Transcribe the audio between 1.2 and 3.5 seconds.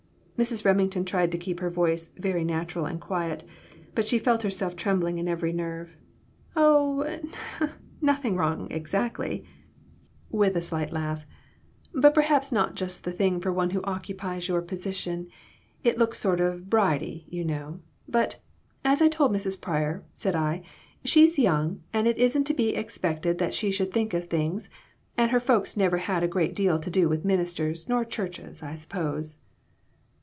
to keep her voice natural and quiet;